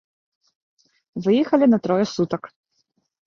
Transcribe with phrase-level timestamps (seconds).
[1.27, 2.43] Выехалі на трое сутак.